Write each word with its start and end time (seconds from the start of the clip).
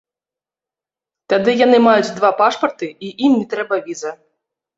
Тады 1.33 1.51
яны 1.65 1.77
маюць 1.89 2.15
два 2.21 2.31
пашпарты, 2.41 2.91
і 3.09 3.13
ім 3.29 3.37
не 3.39 3.45
трэба 3.53 3.75
віза. 3.87 4.11